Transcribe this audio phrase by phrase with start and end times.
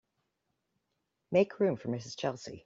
[1.31, 2.17] Make room for Mrs.
[2.17, 2.59] Chelsea.